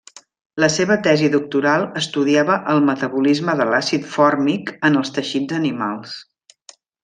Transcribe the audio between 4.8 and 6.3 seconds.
en els teixits animals.